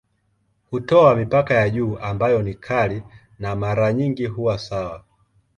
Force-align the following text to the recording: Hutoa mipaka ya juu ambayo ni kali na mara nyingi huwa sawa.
Hutoa 0.71 1.15
mipaka 1.15 1.53
ya 1.53 1.69
juu 1.69 1.97
ambayo 1.99 2.41
ni 2.41 2.53
kali 2.53 3.03
na 3.39 3.55
mara 3.55 3.93
nyingi 3.93 4.25
huwa 4.25 4.57
sawa. 4.59 5.03